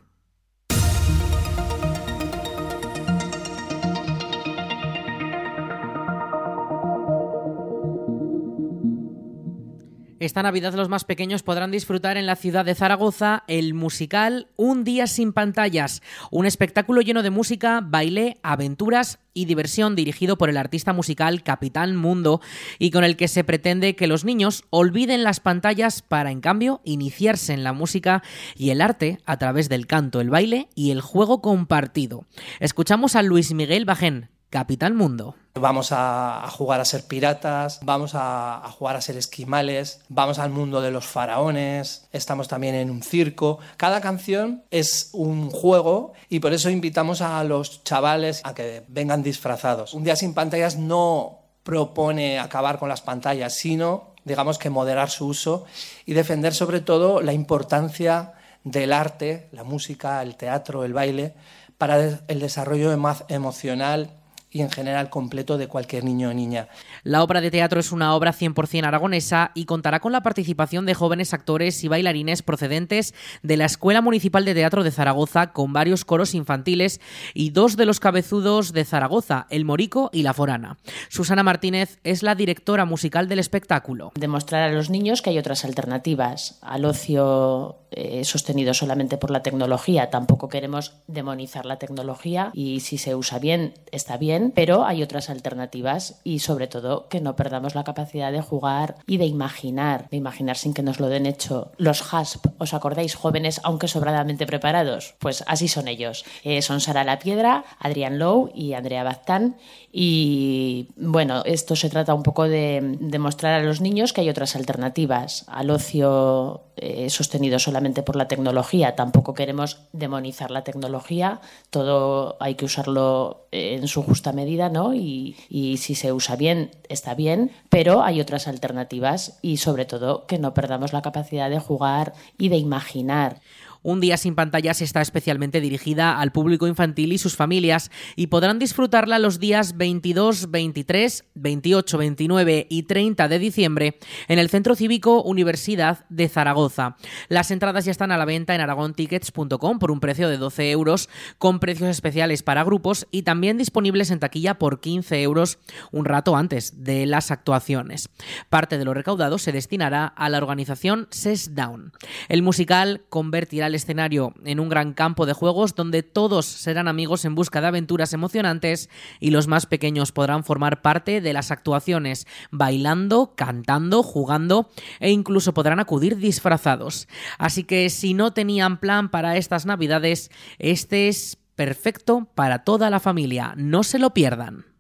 Esta 10.26 10.42
Navidad 10.42 10.74
los 10.74 10.90
más 10.90 11.04
pequeños 11.04 11.44
podrán 11.44 11.70
disfrutar 11.70 12.18
en 12.18 12.26
la 12.26 12.36
ciudad 12.36 12.66
de 12.66 12.74
Zaragoza 12.74 13.44
el 13.48 13.76
musical 13.76 14.48
Un 14.56 14.84
día 14.84 15.06
sin 15.06 15.34
pantallas, 15.34 16.02
un 16.32 16.48
espectáculo 16.48 17.02
lleno 17.02 17.22
de 17.22 17.30
música, 17.30 17.80
baile, 17.86 18.38
aventuras 18.42 19.20
y 19.36 19.46
diversión 19.46 19.96
dirigido 19.96 20.36
por 20.40 20.50
el 20.50 20.58
artista 20.58 20.94
musical 20.94 21.44
Capitán 21.44 21.96
Mundo 21.96 22.42
y 22.80 22.90
con 22.90 23.04
el 23.04 23.18
que 23.18 23.28
se 23.28 23.44
pretende 23.44 23.96
que 23.96 24.08
los 24.08 24.26
niños 24.26 24.64
olviden 24.72 25.24
las 25.24 25.40
pantallas 25.40 26.02
para 26.02 26.32
en 26.32 26.42
cambio 26.42 26.82
iniciarse 26.84 27.54
en 27.54 27.64
la 27.64 27.74
música 27.74 28.24
y 28.56 28.72
el 28.72 28.82
arte 28.82 29.20
a 29.28 29.38
través 29.38 29.70
del 29.70 29.86
canto, 29.86 30.22
el 30.22 30.32
baile 30.32 30.70
y 30.74 30.90
el 30.90 31.02
juego 31.02 31.40
compartido. 31.40 32.26
Escuchamos 32.60 33.16
a 33.16 33.22
Luis 33.22 33.54
Miguel 33.54 33.86
Bajén, 33.86 34.30
Capitán 34.56 34.96
Mundo. 34.96 35.36
Vamos 35.56 35.90
a, 35.92 36.48
jugar 36.50 36.80
a 36.80 36.86
ser 36.86 37.04
piratas, 37.04 37.82
vamos 37.84 38.12
a, 38.14 38.64
jugar 38.80 38.96
a 38.96 39.02
ser 39.02 39.18
esquimales, 39.18 40.00
vamos 40.08 40.40
al 40.40 40.50
mundo 40.50 40.80
de 40.80 40.92
los 40.92 41.06
faraones, 41.06 42.08
estamos 42.14 42.48
también 42.48 42.74
en 42.74 42.90
un 42.90 43.04
circo. 43.04 43.60
Cada 43.76 44.00
canción 44.00 44.64
es 44.72 45.10
un 45.12 45.50
juego 45.50 46.14
y 46.30 46.40
por 46.40 46.54
eso 46.54 46.70
invitamos 46.70 47.20
a 47.20 47.44
los 47.44 47.84
chavales 47.84 48.40
a 48.46 48.56
que 48.56 48.86
vengan 48.88 49.24
disfrazados. 49.24 49.94
Un 49.94 50.06
día 50.06 50.16
sin 50.16 50.34
pantallas 50.34 50.78
no 50.78 51.40
propone 51.64 52.40
acabar 52.40 52.80
con 52.80 52.88
las 52.88 53.02
pantallas, 53.02 53.56
sino, 53.56 54.14
digamos 54.24 54.58
que 54.58 54.70
moderar 54.70 55.10
su 55.10 55.28
uso 55.28 55.66
y 56.06 56.14
defender 56.14 56.54
sobre 56.54 56.80
todo 56.80 57.22
la 57.22 57.34
importancia 57.34 58.32
del 58.64 58.94
arte, 58.94 59.50
la 59.52 59.66
música, 59.66 60.22
el 60.22 60.38
teatro, 60.38 60.86
el 60.86 60.94
baile, 60.94 61.34
para 61.78 62.22
el 62.30 62.40
desarrollo 62.40 62.94
emocional 63.28 64.22
y 64.56 64.62
en 64.62 64.72
general 64.72 65.10
completo 65.10 65.58
de 65.58 65.68
cualquier 65.68 66.06
niño 66.06 66.30
o 66.30 66.34
niña. 66.34 66.70
La 67.04 67.24
obra 67.24 67.42
de 67.42 67.52
teatro 67.52 67.78
es 67.82 67.92
una 67.92 68.16
obra 68.16 68.32
100% 68.32 68.86
aragonesa 68.86 69.52
y 69.54 69.66
contará 69.66 70.00
con 70.00 70.14
la 70.14 70.24
participación 70.24 70.86
de 70.86 70.94
jóvenes 70.94 71.34
actores 71.34 71.84
y 71.84 71.90
bailarines 71.90 72.42
procedentes 72.42 73.14
de 73.44 73.58
la 73.58 73.66
Escuela 73.66 74.00
Municipal 74.00 74.46
de 74.46 74.54
Teatro 74.54 74.86
de 74.86 74.92
Zaragoza 74.92 75.52
con 75.52 75.74
varios 75.74 76.06
coros 76.06 76.34
infantiles 76.34 77.02
y 77.34 77.50
dos 77.50 77.76
de 77.76 77.86
los 77.86 78.00
cabezudos 78.00 78.72
de 78.72 78.86
Zaragoza, 78.86 79.46
El 79.50 79.66
Morico 79.66 80.10
y 80.14 80.24
La 80.24 80.34
Forana. 80.34 80.78
Susana 81.10 81.44
Martínez 81.44 82.00
es 82.06 82.24
la 82.24 82.34
directora 82.34 82.86
musical 82.86 83.28
del 83.28 83.40
espectáculo. 83.40 84.14
Demostrar 84.16 84.70
a 84.70 84.74
los 84.74 84.90
niños 84.90 85.22
que 85.22 85.32
hay 85.32 85.38
otras 85.38 85.66
alternativas 85.66 86.60
al 86.62 86.86
ocio 86.86 87.80
eh, 87.92 88.24
sostenido 88.24 88.74
solamente 88.74 89.18
por 89.18 89.32
la 89.32 89.44
tecnología. 89.44 90.10
Tampoco 90.10 90.50
queremos 90.50 90.94
demonizar 91.08 91.66
la 91.66 91.78
tecnología 91.78 92.52
y 92.54 92.80
si 92.80 92.98
se 92.98 93.16
usa 93.16 93.40
bien 93.40 93.74
está 93.92 94.18
bien 94.18 94.45
pero 94.54 94.86
hay 94.86 95.04
otras 95.04 95.30
alternativas 95.30 96.20
y 96.24 96.40
sobre 96.40 96.68
todo 96.68 97.08
que 97.08 97.22
no 97.22 97.36
perdamos 97.36 97.76
la 97.76 97.84
capacidad 97.84 98.32
de 98.32 98.42
jugar 98.42 98.96
y 99.08 99.18
de 99.18 99.26
imaginar, 99.26 100.10
de 100.10 100.18
imaginar 100.18 100.58
sin 100.58 100.74
que 100.74 100.84
nos 100.84 101.00
lo 101.00 101.08
den 101.08 101.26
hecho. 101.26 101.72
Los 101.78 102.14
HASP, 102.14 102.46
¿os 102.58 102.74
acordáis? 102.74 103.16
Jóvenes 103.16 103.62
aunque 103.64 103.88
sobradamente 103.88 104.46
preparados. 104.46 105.16
Pues 105.20 105.44
así 105.48 105.68
son 105.68 105.88
ellos. 105.88 106.26
Eh, 106.44 106.62
son 106.62 106.82
Sara 106.82 107.04
La 107.04 107.20
Piedra, 107.20 107.66
Adrián 107.80 108.20
Lowe 108.20 108.52
y 108.54 108.74
Andrea 108.74 109.04
Baztán. 109.04 109.58
Y 109.92 110.90
bueno, 110.98 111.42
esto 111.46 111.76
se 111.76 111.90
trata 111.90 112.14
un 112.14 112.24
poco 112.24 112.44
de 112.44 112.98
demostrar 113.00 113.62
a 113.62 113.64
los 113.64 113.82
niños 113.82 114.12
que 114.12 114.22
hay 114.22 114.30
otras 114.30 114.56
alternativas 114.56 115.46
al 115.48 115.70
ocio 115.70 116.66
eh, 116.78 117.10
sostenido 117.10 117.60
solamente 117.60 118.04
por 118.04 118.18
la 118.18 118.28
tecnología. 118.28 118.96
Tampoco 118.96 119.34
queremos 119.34 119.80
demonizar 119.94 120.52
la 120.52 120.66
tecnología, 120.66 121.40
todo 121.70 122.36
hay 122.42 122.56
que 122.56 122.66
usarlo 122.66 123.48
en 123.52 123.88
su 123.88 124.04
justa 124.04 124.25
medida, 124.34 124.70
¿no? 124.70 124.94
Y, 124.94 125.36
y 125.50 125.78
si 125.78 125.96
se 125.96 126.14
usa 126.14 126.36
bien, 126.36 126.72
está 126.90 127.16
bien, 127.16 127.52
pero 127.70 128.04
hay 128.04 128.22
otras 128.22 128.48
alternativas 128.48 129.40
y 129.42 129.58
sobre 129.58 129.86
todo 129.86 130.26
que 130.28 130.40
no 130.40 130.54
perdamos 130.54 130.94
la 130.94 131.02
capacidad 131.02 131.50
de 131.50 131.60
jugar 131.60 132.14
y 132.38 132.50
de 132.50 132.58
imaginar. 132.58 133.42
Un 133.86 134.00
día 134.00 134.18
sin 134.18 134.34
pantallas 134.34 134.82
está 134.82 135.00
especialmente 135.00 135.62
dirigida 135.62 136.20
al 136.20 136.32
público 136.32 136.66
infantil 136.66 137.14
y 137.14 137.20
sus 137.20 137.36
familias 137.36 137.92
y 138.16 138.28
podrán 138.28 138.58
disfrutarla 138.58 139.20
los 139.20 139.40
días 139.40 139.78
22, 139.78 140.50
23, 140.50 141.24
28, 141.36 141.98
29 142.00 142.66
y 142.68 142.82
30 142.82 143.28
de 143.28 143.38
diciembre 143.38 144.00
en 144.28 144.40
el 144.40 144.50
Centro 144.50 144.74
Cívico 144.74 145.22
Universidad 145.22 146.04
de 146.10 146.28
Zaragoza. 146.30 146.98
Las 147.30 147.52
entradas 147.52 147.86
ya 147.86 147.92
están 147.92 148.12
a 148.12 148.18
la 148.18 148.26
venta 148.26 148.56
en 148.56 148.62
aragontickets.com 148.62 149.78
por 149.78 149.92
un 149.92 150.00
precio 150.00 150.30
de 150.30 150.38
12 150.38 150.72
euros 150.72 151.08
con 151.38 151.60
precios 151.60 151.90
especiales 151.90 152.42
para 152.42 152.64
grupos 152.64 153.06
y 153.12 153.22
también 153.22 153.60
disponibles 153.60 154.10
en 154.10 154.20
taquilla 154.20 154.58
por 154.58 154.80
15 154.80 155.22
euros 155.22 155.60
un 155.92 156.06
rato 156.06 156.36
antes 156.36 156.84
de 156.84 157.06
las 157.06 157.30
actuaciones. 157.30 158.10
Parte 158.50 158.80
de 158.80 158.86
lo 158.86 158.96
recaudado 158.96 159.38
se 159.38 159.52
destinará 159.52 160.08
a 160.08 160.28
la 160.30 160.40
organización 160.40 161.08
SES 161.12 161.54
Down. 161.54 161.94
El 162.30 162.42
musical 162.42 163.04
convertirá 163.10 163.68
el 163.68 163.75
escenario 163.76 164.34
en 164.44 164.60
un 164.60 164.70
gran 164.70 164.94
campo 164.94 165.26
de 165.26 165.34
juegos 165.34 165.76
donde 165.76 166.04
todos 166.04 166.46
serán 166.46 166.88
amigos 166.88 167.26
en 167.26 167.36
busca 167.36 167.62
de 167.62 167.68
aventuras 167.68 168.14
emocionantes 168.14 168.90
y 169.20 169.32
los 169.32 169.48
más 169.48 169.66
pequeños 169.66 170.12
podrán 170.12 170.44
formar 170.44 170.82
parte 170.82 171.22
de 171.22 171.34
las 171.34 171.52
actuaciones, 171.52 172.26
bailando, 172.52 173.34
cantando, 173.36 174.02
jugando 174.04 174.70
e 175.00 175.12
incluso 175.12 175.54
podrán 175.54 175.80
acudir 175.80 176.18
disfrazados. 176.18 177.08
Así 177.38 177.64
que 177.64 177.90
si 177.90 178.14
no 178.14 178.34
tenían 178.34 178.80
plan 178.80 179.10
para 179.10 179.38
estas 179.38 179.66
navidades, 179.66 180.32
este 180.58 181.08
es 181.08 181.38
perfecto 181.56 182.28
para 182.36 182.64
toda 182.64 182.90
la 182.90 183.00
familia, 183.00 183.54
no 183.58 183.84
se 183.84 184.00
lo 184.00 184.14
pierdan. 184.14 184.75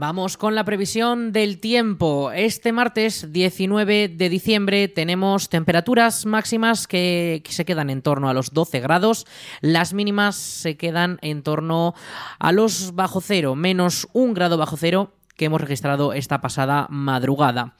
Vamos 0.00 0.38
con 0.38 0.54
la 0.54 0.64
previsión 0.64 1.30
del 1.30 1.60
tiempo. 1.60 2.32
Este 2.32 2.72
martes 2.72 3.34
19 3.34 4.08
de 4.08 4.28
diciembre 4.30 4.88
tenemos 4.88 5.50
temperaturas 5.50 6.24
máximas 6.24 6.86
que 6.86 7.42
se 7.46 7.66
quedan 7.66 7.90
en 7.90 8.00
torno 8.00 8.30
a 8.30 8.32
los 8.32 8.54
12 8.54 8.80
grados, 8.80 9.26
las 9.60 9.92
mínimas 9.92 10.36
se 10.36 10.78
quedan 10.78 11.18
en 11.20 11.42
torno 11.42 11.94
a 12.38 12.50
los 12.50 12.94
bajo 12.94 13.20
cero, 13.20 13.54
menos 13.54 14.08
un 14.14 14.32
grado 14.32 14.56
bajo 14.56 14.78
cero 14.78 15.12
que 15.40 15.46
hemos 15.46 15.60
registrado 15.62 16.12
esta 16.12 16.42
pasada 16.42 16.86
madrugada. 16.90 17.72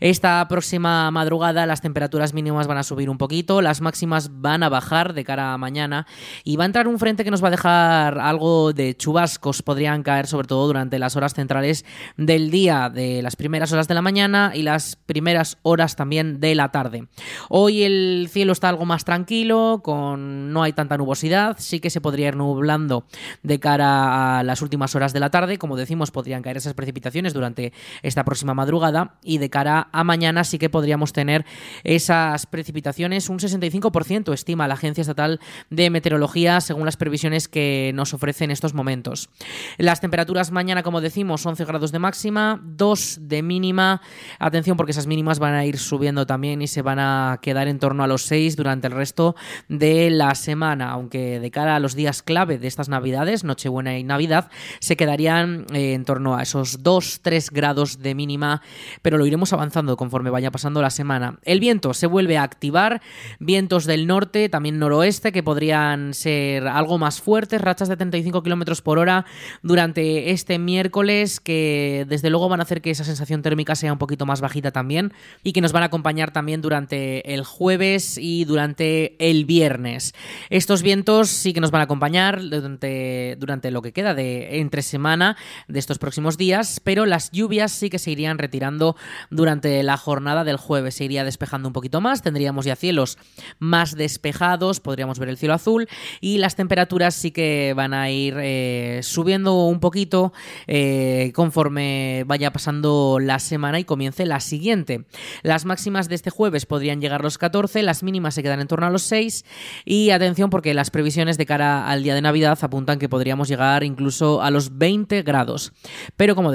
Esta 0.00 0.46
próxima 0.48 1.10
madrugada 1.10 1.64
las 1.64 1.80
temperaturas 1.80 2.34
mínimas 2.34 2.66
van 2.66 2.76
a 2.76 2.82
subir 2.82 3.08
un 3.08 3.16
poquito, 3.16 3.62
las 3.62 3.80
máximas 3.80 4.42
van 4.42 4.62
a 4.62 4.68
bajar 4.68 5.14
de 5.14 5.24
cara 5.24 5.54
a 5.54 5.58
mañana 5.58 6.06
y 6.44 6.56
va 6.56 6.64
a 6.64 6.66
entrar 6.66 6.88
un 6.88 6.98
frente 6.98 7.24
que 7.24 7.30
nos 7.30 7.42
va 7.42 7.48
a 7.48 7.52
dejar 7.52 8.18
algo 8.18 8.74
de 8.74 8.94
chubascos, 8.94 9.62
podrían 9.62 10.02
caer 10.02 10.26
sobre 10.26 10.46
todo 10.46 10.66
durante 10.66 10.98
las 10.98 11.16
horas 11.16 11.32
centrales 11.32 11.86
del 12.18 12.50
día, 12.50 12.90
de 12.90 13.22
las 13.22 13.34
primeras 13.34 13.72
horas 13.72 13.88
de 13.88 13.94
la 13.94 14.02
mañana 14.02 14.52
y 14.54 14.60
las 14.60 14.96
primeras 14.96 15.56
horas 15.62 15.96
también 15.96 16.38
de 16.38 16.54
la 16.54 16.70
tarde. 16.70 17.08
Hoy 17.48 17.84
el 17.84 18.28
cielo 18.30 18.52
está 18.52 18.68
algo 18.68 18.84
más 18.84 19.06
tranquilo, 19.06 19.80
con 19.82 20.52
no 20.52 20.62
hay 20.62 20.74
tanta 20.74 20.98
nubosidad, 20.98 21.56
sí 21.58 21.80
que 21.80 21.88
se 21.88 22.02
podría 22.02 22.28
ir 22.28 22.36
nublando 22.36 23.06
de 23.42 23.58
cara 23.58 24.38
a 24.38 24.42
las 24.42 24.60
últimas 24.60 24.94
horas 24.94 25.14
de 25.14 25.20
la 25.20 25.30
tarde, 25.30 25.56
como 25.56 25.76
decimos 25.76 26.10
podrían 26.10 26.42
caer 26.42 26.58
esas 26.58 26.74
precipitaciones 26.74 27.05
durante 27.32 27.72
esta 28.02 28.24
próxima 28.24 28.54
madrugada 28.54 29.14
y 29.22 29.38
de 29.38 29.50
cara 29.50 29.88
a 29.92 30.04
mañana 30.04 30.44
sí 30.44 30.58
que 30.58 30.68
podríamos 30.70 31.12
tener 31.12 31.44
esas 31.84 32.46
precipitaciones. 32.46 33.28
Un 33.28 33.38
65% 33.38 34.32
estima 34.32 34.68
la 34.68 34.74
Agencia 34.74 35.02
Estatal 35.02 35.40
de 35.70 35.90
Meteorología 35.90 36.60
según 36.60 36.84
las 36.84 36.96
previsiones 36.96 37.48
que 37.48 37.92
nos 37.94 38.12
ofrece 38.12 38.44
en 38.44 38.50
estos 38.50 38.74
momentos. 38.74 39.30
Las 39.78 40.00
temperaturas 40.00 40.50
mañana, 40.50 40.82
como 40.82 41.00
decimos, 41.00 41.46
11 41.46 41.64
grados 41.64 41.92
de 41.92 41.98
máxima, 41.98 42.60
2 42.64 43.20
de 43.22 43.42
mínima. 43.42 44.00
Atención 44.38 44.76
porque 44.76 44.92
esas 44.92 45.06
mínimas 45.06 45.38
van 45.38 45.54
a 45.54 45.64
ir 45.64 45.78
subiendo 45.78 46.26
también 46.26 46.62
y 46.62 46.66
se 46.66 46.82
van 46.82 46.98
a 46.98 47.38
quedar 47.40 47.68
en 47.68 47.78
torno 47.78 48.02
a 48.02 48.06
los 48.06 48.22
6 48.22 48.56
durante 48.56 48.88
el 48.88 48.92
resto 48.92 49.36
de 49.68 50.10
la 50.10 50.34
semana, 50.34 50.90
aunque 50.90 51.40
de 51.40 51.50
cara 51.50 51.76
a 51.76 51.80
los 51.80 51.94
días 51.94 52.22
clave 52.22 52.58
de 52.58 52.66
estas 52.66 52.88
Navidades, 52.88 53.44
Nochebuena 53.44 53.98
y 53.98 54.04
Navidad, 54.04 54.50
se 54.80 54.96
quedarían 54.96 55.66
eh, 55.72 55.94
en 55.94 56.04
torno 56.04 56.36
a 56.36 56.42
esos 56.42 56.82
2 56.86 57.16
2-3 57.22 57.50
grados 57.50 57.98
de 57.98 58.14
mínima, 58.14 58.62
pero 59.02 59.18
lo 59.18 59.26
iremos 59.26 59.52
avanzando 59.52 59.96
conforme 59.96 60.30
vaya 60.30 60.50
pasando 60.50 60.80
la 60.80 60.90
semana. 60.90 61.38
El 61.42 61.60
viento 61.60 61.94
se 61.94 62.06
vuelve 62.06 62.38
a 62.38 62.42
activar, 62.42 63.02
vientos 63.40 63.84
del 63.86 64.06
norte, 64.06 64.48
también 64.48 64.78
noroeste, 64.78 65.32
que 65.32 65.42
podrían 65.42 66.14
ser 66.14 66.68
algo 66.68 66.98
más 66.98 67.20
fuertes, 67.20 67.60
rachas 67.60 67.88
de 67.88 67.96
35 67.96 68.42
kilómetros 68.42 68.82
por 68.82 68.98
hora 68.98 69.26
durante 69.62 70.30
este 70.30 70.58
miércoles, 70.58 71.40
que 71.40 72.06
desde 72.08 72.30
luego 72.30 72.48
van 72.48 72.60
a 72.60 72.62
hacer 72.62 72.80
que 72.80 72.90
esa 72.90 73.04
sensación 73.04 73.42
térmica 73.42 73.74
sea 73.74 73.92
un 73.92 73.98
poquito 73.98 74.26
más 74.26 74.40
bajita 74.40 74.70
también 74.70 75.12
y 75.42 75.52
que 75.52 75.60
nos 75.60 75.72
van 75.72 75.82
a 75.82 75.86
acompañar 75.86 76.30
también 76.30 76.62
durante 76.62 77.34
el 77.34 77.44
jueves 77.44 78.18
y 78.18 78.44
durante 78.44 79.16
el 79.18 79.44
viernes. 79.44 80.14
Estos 80.50 80.82
vientos 80.82 81.28
sí 81.28 81.52
que 81.52 81.60
nos 81.60 81.70
van 81.70 81.80
a 81.80 81.84
acompañar 81.84 82.40
durante, 82.40 83.36
durante 83.38 83.70
lo 83.70 83.82
que 83.82 83.92
queda 83.92 84.14
de 84.14 84.60
entre 84.60 84.82
semana 84.82 85.36
de 85.68 85.78
estos 85.78 85.98
próximos 85.98 86.36
días, 86.36 86.75
pero 86.80 87.06
las 87.06 87.30
lluvias 87.30 87.72
sí 87.72 87.90
que 87.90 87.98
se 87.98 88.10
irían 88.10 88.38
retirando 88.38 88.96
durante 89.30 89.82
la 89.82 89.96
jornada 89.96 90.44
del 90.44 90.56
jueves. 90.56 90.96
Se 90.96 91.04
iría 91.04 91.24
despejando 91.24 91.68
un 91.68 91.72
poquito 91.72 92.00
más, 92.00 92.22
tendríamos 92.22 92.64
ya 92.64 92.76
cielos 92.76 93.18
más 93.58 93.96
despejados, 93.96 94.80
podríamos 94.80 95.18
ver 95.18 95.28
el 95.28 95.38
cielo 95.38 95.54
azul 95.54 95.88
y 96.20 96.38
las 96.38 96.56
temperaturas 96.56 97.14
sí 97.14 97.30
que 97.30 97.72
van 97.76 97.94
a 97.94 98.10
ir 98.10 98.34
eh, 98.38 99.00
subiendo 99.02 99.66
un 99.66 99.80
poquito 99.80 100.32
eh, 100.66 101.32
conforme 101.34 102.24
vaya 102.26 102.52
pasando 102.52 103.18
la 103.20 103.38
semana 103.38 103.78
y 103.78 103.84
comience 103.84 104.26
la 104.26 104.40
siguiente. 104.40 105.04
Las 105.42 105.64
máximas 105.64 106.08
de 106.08 106.14
este 106.14 106.30
jueves 106.30 106.66
podrían 106.66 107.00
llegar 107.00 107.20
a 107.20 107.24
los 107.24 107.38
14, 107.38 107.82
las 107.82 108.02
mínimas 108.02 108.34
se 108.34 108.42
quedan 108.42 108.60
en 108.60 108.68
torno 108.68 108.86
a 108.86 108.90
los 108.90 109.02
6 109.02 109.44
y 109.84 110.10
atención 110.10 110.50
porque 110.50 110.74
las 110.74 110.90
previsiones 110.90 111.38
de 111.38 111.46
cara 111.46 111.88
al 111.88 112.02
día 112.02 112.14
de 112.14 112.22
Navidad 112.22 112.58
apuntan 112.60 112.98
que 112.98 113.08
podríamos 113.08 113.48
llegar 113.48 113.84
incluso 113.84 114.42
a 114.42 114.50
los 114.50 114.78
20 114.78 115.22
grados. 115.22 115.72
Pero 116.16 116.34
como 116.34 116.52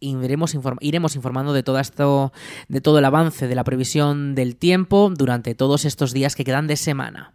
iremos, 0.00 0.56
iremos 0.80 1.16
informando 1.16 1.52
de 1.52 1.62
todo 1.62 1.78
esto, 1.78 2.32
de 2.68 2.80
todo 2.80 2.98
el 2.98 3.04
avance 3.04 3.48
de 3.48 3.54
la 3.54 3.64
previsión 3.64 4.34
del 4.34 4.56
tiempo 4.56 5.12
durante 5.14 5.54
todos 5.54 5.84
estos 5.84 6.12
días 6.12 6.34
que 6.36 6.44
quedan 6.44 6.66
de 6.66 6.76
semana. 6.76 7.34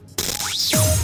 Peace. 0.69 1.00